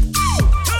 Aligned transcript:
oh 0.00 0.77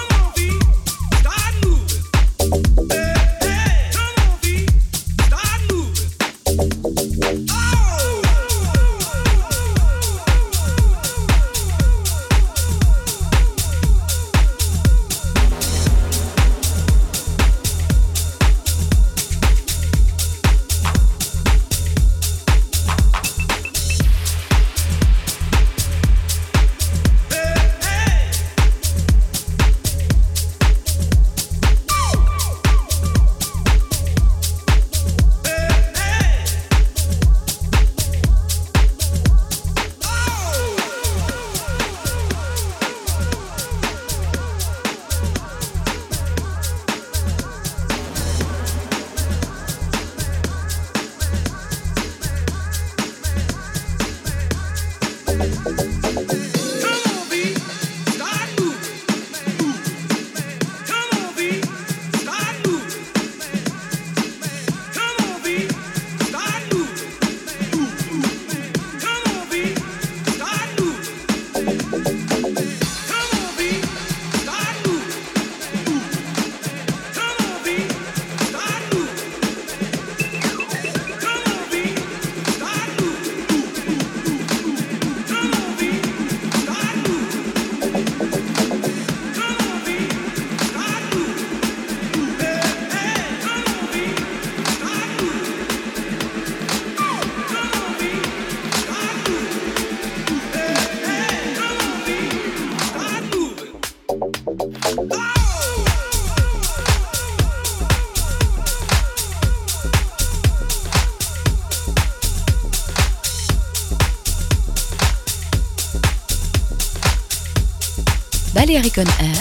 Balearic 118.59 118.99
on 118.99 119.25
Air 119.25 119.37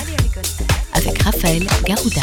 avec 0.93 1.23
Raphaël 1.23 1.65
Garouda. 1.87 2.21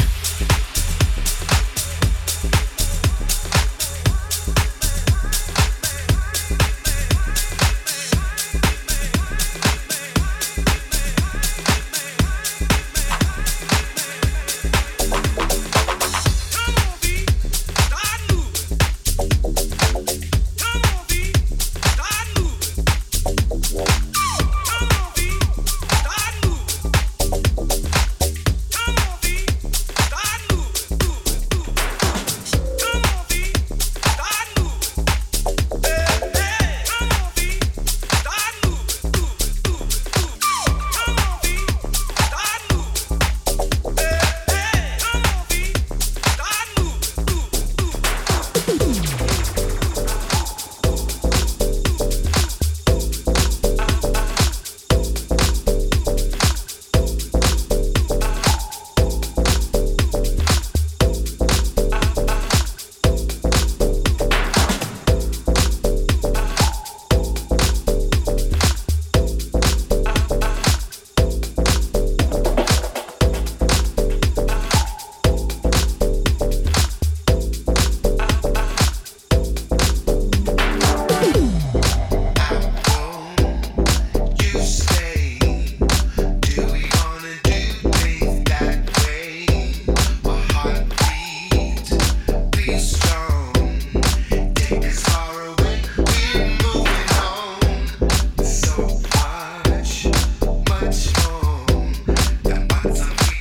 Tá. 102.85 102.91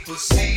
It's 0.08 0.32
impossible. 0.32 0.53